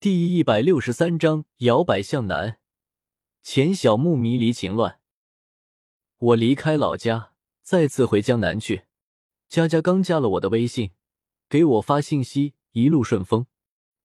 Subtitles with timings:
[0.00, 2.60] 第一百六十三章摇摆向南。
[3.42, 5.00] 钱小木迷离情乱。
[6.18, 7.32] 我离开老家，
[7.62, 8.84] 再次回江南去。
[9.48, 10.92] 佳佳刚加了我的微信，
[11.48, 13.48] 给我发信息，一路顺风。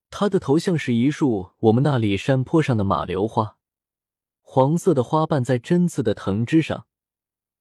[0.09, 3.59] 她的头像是一束我们那里山坡上的马榴花，
[4.41, 6.87] 黄色的花瓣在针刺的藤枝上，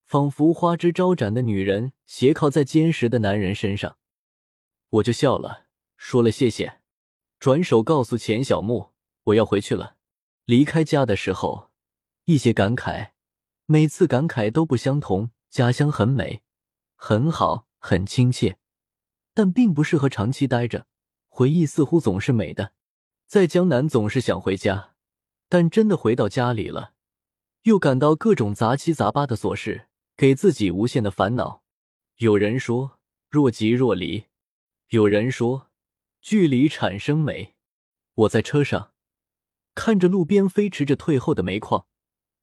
[0.05, 3.97] 仿佛花枝招展的女人斜靠在坚实的男人身上。
[4.89, 6.79] 我就笑了，说了谢谢。
[7.43, 8.91] 转手告诉钱小木，
[9.25, 9.97] 我要回去了。
[10.45, 11.71] 离开家的时候，
[12.23, 13.09] 一些感慨，
[13.65, 15.31] 每次感慨都不相同。
[15.49, 16.41] 家乡很美，
[16.95, 18.57] 很好，很亲切，
[19.33, 20.87] 但并不适合长期待着。
[21.27, 22.71] 回忆似乎总是美的，
[23.27, 24.93] 在江南总是想回家，
[25.49, 26.93] 但真的回到家里了，
[27.63, 31.61] 又感到各种杂七杂八的琐事，给自己无限的烦恼。
[32.19, 34.27] 有人说若即若离，
[34.87, 35.72] 有人说。
[36.23, 37.53] 距离产生美。
[38.13, 38.93] 我在车上
[39.75, 41.85] 看着路边飞驰着退后的煤矿，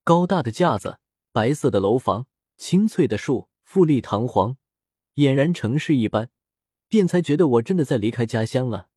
[0.05, 0.99] 高大的架子，
[1.33, 2.27] 白色的楼房，
[2.59, 4.59] 青翠的树，富丽堂皇，
[5.15, 6.29] 俨然城市一般，
[6.89, 8.89] 便才觉得我真的在离开家乡了。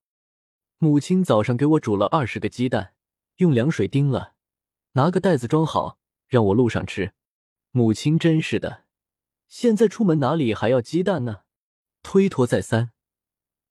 [0.79, 2.93] 母亲早上给我煮了二十个鸡蛋，
[3.37, 4.33] 用凉水叮了，
[4.93, 7.13] 拿个袋子装好，让我路上吃。
[7.71, 8.83] 母亲真是的，
[9.47, 11.43] 现在出门哪里还要鸡蛋呢？
[12.01, 12.92] 推脱再三。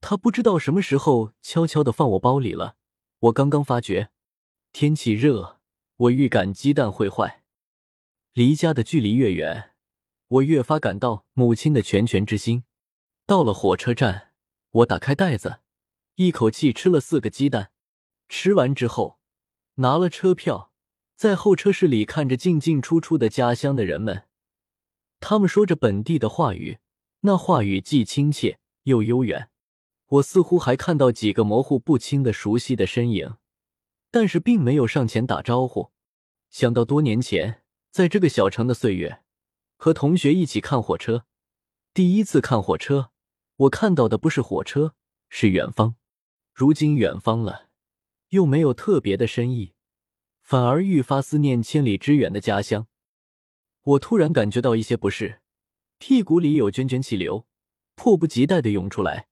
[0.03, 2.77] 他不知道什么时候悄悄的放我包里了。
[3.21, 4.11] 我刚刚发觉，
[4.73, 5.61] 天气热，
[5.97, 7.45] 我预感鸡蛋会坏。
[8.33, 9.71] 离家的距离越远，
[10.27, 12.65] 我越发感到母亲的拳拳之心。
[13.27, 14.33] 到了火车站，
[14.71, 15.61] 我打开袋子，
[16.17, 17.71] 一口气吃了四个鸡蛋。
[18.29, 19.21] 吃完之后，
[19.77, 20.73] 拿了车票，
[21.15, 24.25] 在候车室里看着进进出出的家乡的人们，
[25.21, 26.79] 他们说着本地的话语，
[27.21, 29.51] 那话语既亲切又悠远。
[30.13, 33.37] 我似乎还看到几个模糊不清的熟悉的身影，
[34.11, 35.91] 但是并没有上前打招呼。
[36.51, 39.23] 想到多年前在这个小城的岁月，
[39.77, 41.25] 和同学一起看火车，
[41.95, 43.11] 第一次看火车，
[43.57, 44.95] 我看到的不是火车，
[45.31, 45.95] 是远方。
[46.53, 47.71] 如今远方了，
[48.29, 49.73] 又没有特别的深意，
[50.43, 52.87] 反而愈发思念千里之远的家乡。
[53.83, 55.41] 我突然感觉到一些不适，
[55.97, 57.47] 屁股里有涓涓气流，
[57.95, 59.29] 迫不及待的涌出来。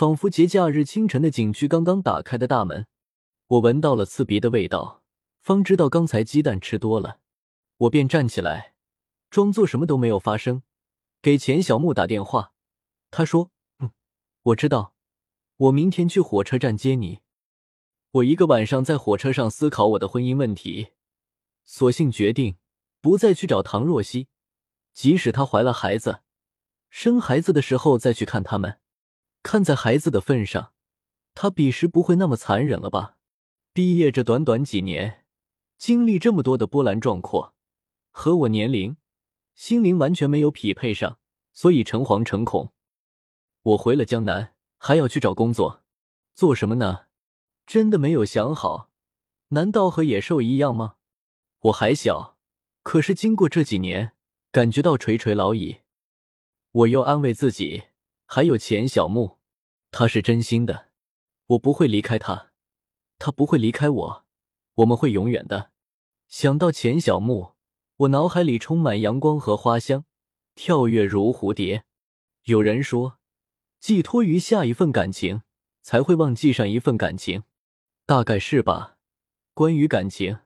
[0.00, 2.86] 仿佛节假日清晨的景区刚刚打开的大门，
[3.48, 5.02] 我闻到了刺鼻的味道，
[5.42, 7.18] 方知道刚才鸡蛋吃多了。
[7.76, 8.72] 我便站起来，
[9.28, 10.62] 装作什么都没有发生，
[11.20, 12.54] 给钱小木打电话。
[13.10, 13.50] 他说
[13.80, 13.90] ：“嗯，
[14.44, 14.94] 我知道，
[15.58, 17.18] 我明天去火车站接你。”
[18.12, 20.92] 我一个晚上在火车上思考我的婚姻问题，
[21.66, 22.56] 索性决定
[23.02, 24.28] 不再去找唐若曦，
[24.94, 26.20] 即使她怀了孩子，
[26.88, 28.78] 生孩子的时候再去看他们。
[29.42, 30.72] 看在孩子的份上，
[31.34, 33.16] 他彼时不会那么残忍了吧？
[33.72, 35.24] 毕业这短短几年，
[35.78, 37.54] 经历这么多的波澜壮阔，
[38.10, 38.96] 和我年龄、
[39.54, 41.18] 心灵完全没有匹配上，
[41.52, 42.72] 所以诚惶诚恐。
[43.62, 45.82] 我回了江南，还要去找工作，
[46.34, 47.06] 做什么呢？
[47.66, 48.90] 真的没有想好。
[49.48, 50.96] 难道和野兽一样吗？
[51.60, 52.36] 我还小，
[52.82, 54.12] 可是经过这几年，
[54.50, 55.80] 感觉到垂垂老矣。
[56.72, 57.84] 我又安慰自己。
[58.32, 59.38] 还有钱小木，
[59.90, 60.90] 他是真心的，
[61.46, 62.52] 我不会离开他，
[63.18, 64.24] 他不会离开我，
[64.74, 65.72] 我们会永远的。
[66.28, 67.54] 想到钱小木，
[67.96, 70.04] 我脑海里充满阳光和花香，
[70.54, 71.82] 跳跃如蝴蝶。
[72.44, 73.18] 有人说，
[73.80, 75.42] 寄托于下一份感情，
[75.82, 77.42] 才会忘记上一份感情，
[78.06, 78.96] 大概是吧。
[79.54, 80.38] 关于感情，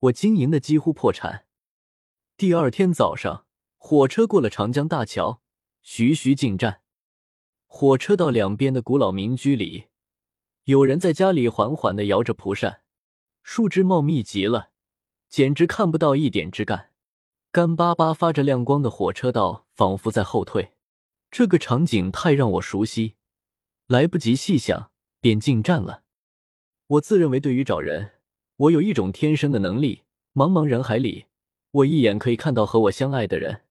[0.00, 1.46] 我经营的几乎破产。
[2.36, 3.46] 第二天早上，
[3.78, 5.40] 火车过了长江大桥，
[5.80, 6.82] 徐徐进站。
[7.72, 9.84] 火车道两边的古老民居里，
[10.64, 12.82] 有人在家里缓缓的摇着蒲扇，
[13.44, 14.70] 树枝茂密极了，
[15.28, 16.90] 简直看不到一点枝干。
[17.52, 20.72] 干巴巴发着亮光的火车道仿佛在后退，
[21.30, 23.14] 这个场景太让我熟悉，
[23.86, 26.02] 来不及细想便进站了。
[26.88, 28.14] 我自认为对于找人，
[28.56, 30.02] 我有一种天生的能力，
[30.34, 31.26] 茫茫人海里，
[31.70, 33.62] 我一眼可以看到和我相爱的人，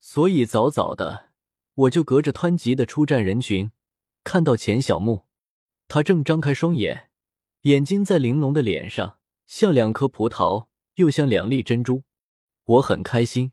[0.00, 1.25] 所以早早的。
[1.76, 3.70] 我就隔着湍急的出站人群，
[4.24, 5.24] 看到钱小木，
[5.88, 7.10] 他正张开双眼，
[7.62, 12.04] 眼睛在玲珑的脸上，像两颗葡萄，又像两粒珍珠。
[12.64, 13.52] 我很开心，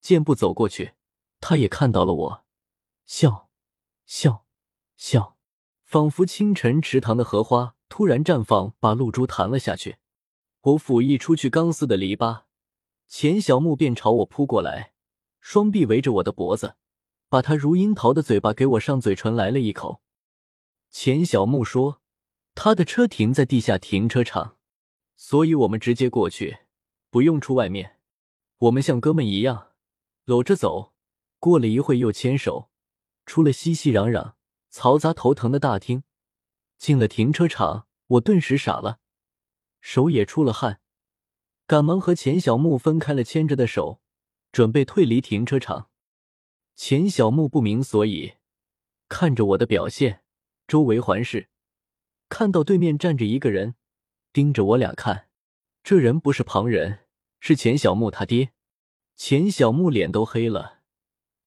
[0.00, 0.94] 健步走过去，
[1.40, 2.44] 他也看到了我，
[3.06, 3.48] 笑，
[4.06, 4.44] 笑，
[4.96, 5.36] 笑，
[5.84, 9.98] 仿佛清晨池塘的荷花突然绽放，把露珠弹了下去。
[10.62, 12.42] 我甫一出去钢丝的篱笆，
[13.06, 14.94] 钱小木便朝我扑过来，
[15.40, 16.74] 双臂围着我的脖子。
[17.32, 20.02] 把他如樱桃的嘴巴给我上嘴唇来了一口。
[20.90, 22.02] 钱小木说
[22.54, 24.58] ：“他的车停在地下停车场，
[25.16, 26.58] 所以我们直接过去，
[27.08, 27.98] 不用出外面。
[28.58, 29.68] 我们像哥们一样
[30.26, 30.92] 搂着走，
[31.38, 32.68] 过了一会又牵手，
[33.24, 34.34] 出了熙熙攘攘、
[34.70, 36.02] 嘈杂头疼的大厅，
[36.76, 37.86] 进了停车场。
[38.08, 38.98] 我顿时傻了，
[39.80, 40.82] 手也出了汗，
[41.66, 44.02] 赶忙和钱小木分开了牵着的手，
[44.52, 45.88] 准备退离停车场。
[46.84, 48.34] 钱小木不明所以，
[49.08, 50.24] 看着我的表现，
[50.66, 51.48] 周围环视。
[52.28, 53.76] 看到对面站着一个人，
[54.32, 55.28] 盯着我俩看。
[55.84, 57.04] 这人不是旁人，
[57.38, 58.50] 是钱小木他爹。
[59.14, 60.80] 钱小木脸都黑了，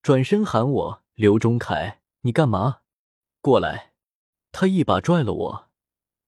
[0.01, 2.79] 转身喊我：“刘忠凯，你干嘛？
[3.41, 3.91] 过来！”
[4.53, 5.69] 他一把拽了我，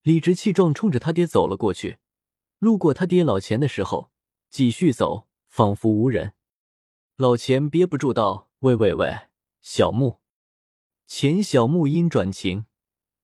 [0.01, 1.99] 理直气壮冲着他爹走了过去。
[2.59, 4.11] 路过他爹老钱的时候，
[4.49, 6.33] 继续走，仿佛无人。
[7.15, 9.27] 老钱憋不住道：“喂喂喂，
[9.61, 10.19] 小木！”
[11.05, 12.65] 钱小木因转晴。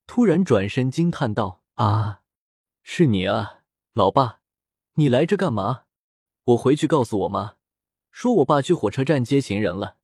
[0.05, 2.21] 突然转身惊叹道：“啊，
[2.83, 3.63] 是你啊，
[3.93, 4.41] 老爸，
[4.95, 5.85] 你来这干嘛？
[6.43, 7.55] 我回去告诉我妈，
[8.11, 9.97] 说我爸去火车站接情人了。”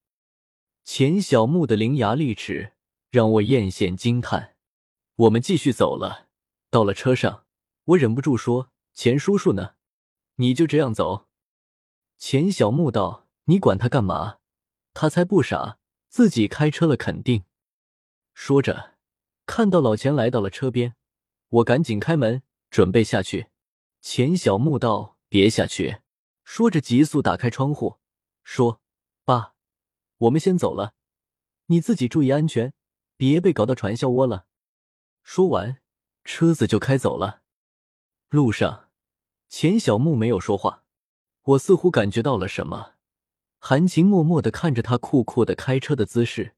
[0.84, 2.74] 钱小木的伶牙俐齿
[3.12, 4.56] 让我艳羡惊叹。
[5.16, 6.30] 我们继续走了，
[6.72, 7.46] 到了车上，
[7.84, 9.76] 我忍不住说：“钱叔叔呢？
[10.36, 11.28] 你就这样走？”
[12.18, 14.39] 钱小木道：“你管他干嘛？
[15.00, 15.78] 他才不傻，
[16.10, 17.46] 自己开车了肯定。”
[18.36, 18.98] 说着。
[19.46, 20.94] 看到老钱来到了车边，
[21.48, 23.48] 我赶紧开门准备下去。
[24.02, 26.02] 钱小木道：“别下去！”
[26.44, 27.98] 说着急速打开窗户，
[28.44, 28.82] 说
[29.24, 29.56] ：“爸，
[30.18, 30.94] 我们先走了，
[31.68, 32.74] 你自己注意安全，
[33.16, 34.46] 别被搞到传销窝了。”
[35.24, 35.80] 说完，
[36.26, 37.42] 车子就开走了。
[38.28, 38.90] 路上，
[39.48, 40.84] 钱小木没有说话，
[41.42, 42.96] 我似乎感觉到了什么，
[43.60, 46.56] 含情脉脉的看着他酷酷的开车的姿势，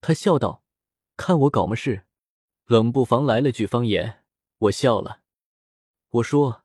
[0.00, 0.64] 他笑道。
[1.18, 2.04] 看我搞么事，
[2.66, 4.22] 冷不防来了句方言，
[4.58, 5.22] 我笑了。
[6.10, 6.62] 我说：“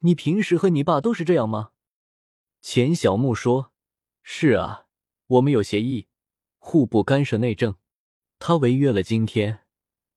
[0.00, 1.70] 你平时和你爸都是这样吗？”
[2.60, 3.72] 钱小木说
[4.22, 4.86] ：“是啊，
[5.26, 6.08] 我们有协议，
[6.58, 7.76] 互不干涉内政。
[8.38, 9.60] 他违约了，今天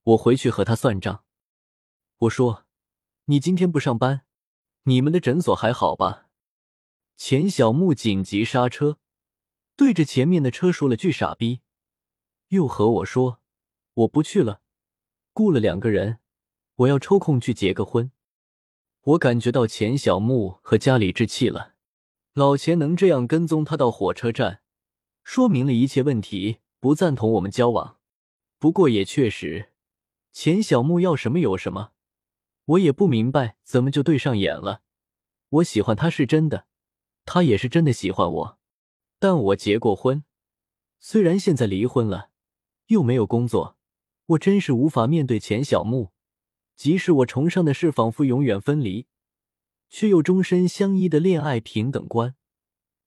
[0.04, 1.24] 我回去和他算账。”
[2.20, 2.66] 我说
[3.26, 4.26] ：“你今天不上班，
[4.84, 6.27] 你们的诊所还好吧？”
[7.18, 9.00] 钱小木紧急刹车，
[9.76, 11.62] 对着前面的车说了句“傻逼”，
[12.50, 13.42] 又和我说。
[13.96, 14.62] 我不去了，
[15.34, 16.20] 雇了两个人，
[16.76, 18.12] 我要抽空去结个婚。
[19.02, 21.74] 我感觉到钱小木和家里置气了，
[22.34, 24.62] 老钱能这样跟踪他到火车站，
[25.24, 27.98] 说明了一切问题，不赞同我们交往。
[28.60, 29.72] 不过也确实，
[30.32, 31.94] 钱小木要什么有什么，
[32.66, 34.84] 我也不明白怎么就对上眼了。
[35.50, 36.67] 我喜欢他是真的，
[37.28, 38.58] 他也是真的喜欢我，
[39.20, 40.24] 但我结过婚，
[40.98, 42.30] 虽然现在离婚了，
[42.86, 43.78] 又没有工作。
[44.28, 46.14] 我真是无法面对钱小木，
[46.78, 49.08] 即使我崇尚的是仿佛永远分离，
[49.90, 52.36] 却又终身相依的恋爱平等观，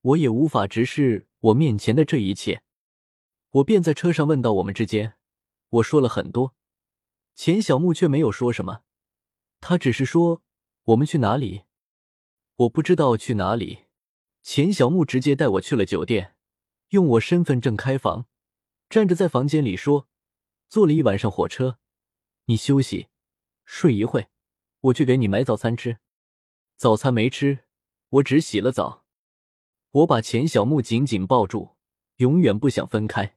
[0.02, 2.62] 我也无法直视我面前的这一切。
[3.52, 5.14] 我便在车上问到我们之间，
[5.70, 6.55] 我说了很多，
[7.34, 8.82] 钱小木却没有说什么，
[9.61, 10.43] 他只是说
[10.84, 11.62] 我们去哪里，
[12.56, 13.87] 我不知道去哪里。
[14.42, 16.34] 钱小木直接带我去了酒店，
[16.90, 18.26] 用我身份证开房，
[18.88, 20.08] 站着在房间里说。
[20.69, 21.78] 坐了一晚上火车，
[22.44, 23.08] 你休息
[23.64, 24.28] 睡一会，
[24.82, 25.98] 我去给你买早餐吃。
[26.76, 27.65] 早餐没吃，
[28.08, 29.05] 我只洗了澡。
[29.91, 31.76] 我把钱小木紧紧抱住，
[32.17, 33.36] 永远不想分开。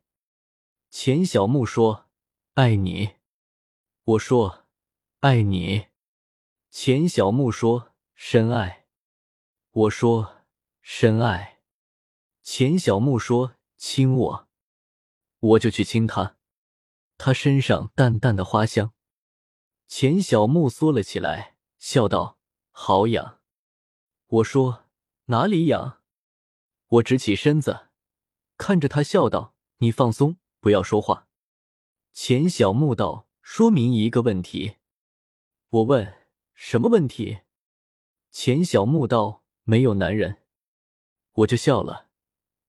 [0.92, 2.08] 钱小木说
[2.54, 3.16] ：“爱你。”
[4.06, 4.66] 我说
[5.22, 5.88] ：“爱你。”
[6.70, 8.86] 钱小木说：“深爱。”
[9.72, 10.33] 我说
[10.84, 11.62] ：“深爱。”
[12.44, 14.48] 钱小木说：“亲我。”
[15.40, 16.38] 我就去亲他。
[17.18, 18.94] 他身上淡淡的花香，
[19.88, 22.38] 钱小木缩了起来，笑道
[22.70, 23.40] ：“好痒。”
[24.28, 24.86] 我说
[25.26, 26.02] ：“哪里痒？”
[26.88, 27.88] 我直起身子，
[28.58, 31.28] 看着他笑道：“你放松，不要说话。”
[32.12, 34.76] 钱小木道：“说明一个问题。”
[35.70, 37.40] 我问：“什么问题？”
[38.32, 40.43] 钱小木道：“没有男人。”
[41.34, 42.10] 我就笑了，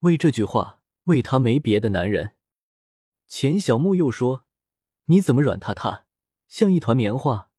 [0.01, 2.35] 为这句话，为他没别的男人。
[3.27, 4.45] 钱小木又说
[5.07, 6.07] ：“你怎么软塌塌，
[6.49, 7.51] 像一团棉花？”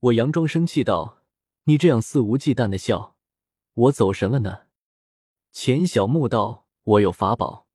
[0.00, 1.22] 我佯装生气道
[1.64, 3.16] ：“你这样肆无忌惮的笑，
[3.72, 4.66] 我走神了呢。”
[5.50, 7.66] 钱小木道：“我有法宝。”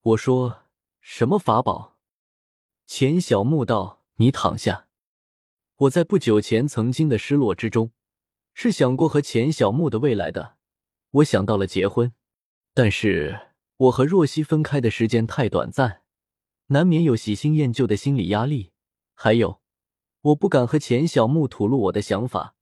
[0.00, 0.62] 我说
[1.00, 1.98] ：“什么法宝？”
[2.86, 4.88] 钱小木道：“你躺下。”
[5.76, 7.92] 我在不久前曾经的失落之中，
[8.54, 10.56] 是想过和钱小木的未来的。
[11.16, 12.12] 我想到了结婚，
[12.74, 16.02] 但是我和若曦分开的时间太短暂。
[16.68, 18.72] 难免有喜新厌旧的心理压力，
[19.14, 19.62] 还有，
[20.22, 22.56] 我不敢和钱小木吐露我的想法，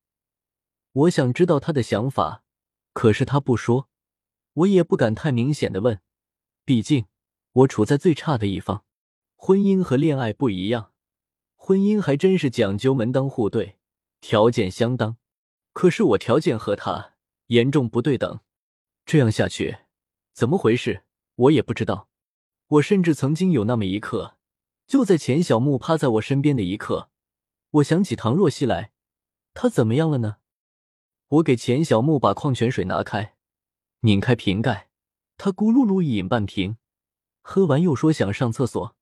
[0.92, 2.44] 我想知道他的想法，
[2.92, 3.88] 可是他不说，
[4.52, 6.00] 我也不敢太明显的问，
[6.66, 7.06] 毕竟
[7.52, 8.84] 我处在最差的一方。
[9.36, 10.92] 婚姻和恋爱不一样，
[11.56, 13.78] 婚姻还真是讲究门当户对，
[14.20, 15.16] 条件相当。
[15.72, 17.14] 可是我条件和他
[17.46, 18.40] 严重不对等，
[19.04, 19.78] 这样下去
[20.32, 21.04] 怎么回事？
[21.34, 22.08] 我也不知道。
[22.68, 24.36] 我甚至曾经有那么一刻，
[24.86, 27.10] 就在钱小木趴在我身边的一刻，
[27.70, 28.92] 我想起唐若曦来。
[29.52, 30.38] 她怎么样了呢？
[31.28, 33.34] 我给钱小木把矿泉水拿开，
[34.00, 34.88] 拧开瓶盖，
[35.36, 36.78] 他咕噜噜一饮半瓶，
[37.42, 38.96] 喝完又说想上厕所。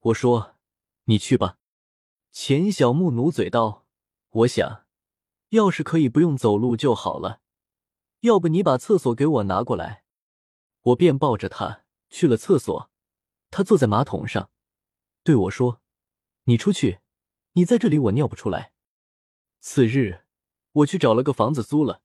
[0.00, 0.56] 我说
[1.04, 1.58] ：“你去吧。”
[2.32, 3.84] 钱小木努嘴道
[4.30, 4.86] ：“我想，
[5.50, 7.41] 要是可以不用走路就好了。
[8.22, 10.02] 要不你把厕所给我拿过来。”
[10.82, 12.90] 我便抱着他去了厕所。
[13.52, 14.50] 他坐在马桶上，
[15.22, 15.80] 对我说
[16.44, 16.98] ：“你出去，
[17.52, 18.72] 你在这里我尿不出来。”
[19.60, 20.22] 次日，
[20.72, 22.00] 我去找了个房子租了，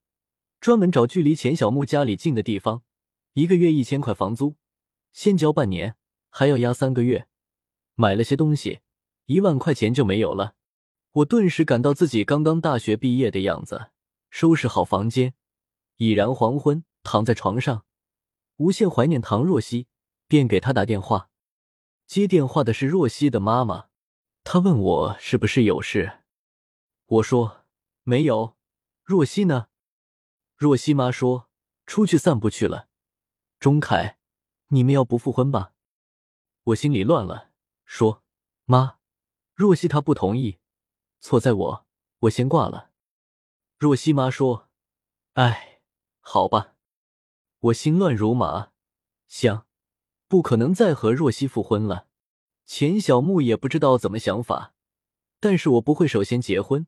[0.60, 2.84] 专门找距离钱小木家里近的地方，
[3.34, 4.58] 一个月一千块房租，
[5.14, 5.96] 先交半年，
[6.30, 7.28] 还要押三个月。
[7.96, 8.82] 买了些东西，
[9.26, 10.56] 一万块钱就没有了。
[11.14, 13.92] 我顿时感到自己刚刚大学毕业的样子。
[14.30, 15.34] 收拾好房间，
[15.98, 17.86] 已然黄昏，躺在床上，
[18.56, 19.88] 无限怀念唐若曦，
[20.28, 21.30] 便给她打电话。
[22.06, 23.90] 接电话的是若曦的妈妈，
[24.44, 26.24] 她问我是不是有事。
[27.06, 27.66] 我说
[28.04, 28.56] 没有。
[29.04, 29.68] 若曦呢？
[30.56, 31.50] 若曦妈说
[31.86, 32.90] 出去散步去了。
[33.60, 34.18] 钟凯，
[34.68, 35.74] 你们要不复婚吧？
[36.64, 37.52] 我心里乱了。
[37.86, 38.24] 说
[38.66, 39.00] ：“妈，
[39.54, 40.60] 若曦她不同意，
[41.22, 41.86] 错在我，
[42.20, 42.92] 我先挂了。”
[43.80, 44.70] 若曦妈说
[45.34, 45.67] ：“哎，
[46.30, 46.74] 好吧。”
[47.60, 48.70] 我心乱如麻，
[49.28, 49.66] 想，
[50.28, 52.08] 不可能再和若曦复婚了。
[52.66, 54.74] 钱小木也不知道怎么想法，
[55.40, 56.86] 但是我不会首先结婚，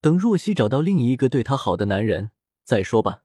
[0.00, 2.30] 等若曦找到另一个对她好的男人
[2.62, 3.22] 再说吧。